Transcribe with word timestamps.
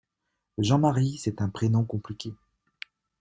Jean-Marie 0.57 1.19
c'est 1.19 1.43
un 1.43 1.49
prénom 1.49 1.83
compliqué. 1.83 2.33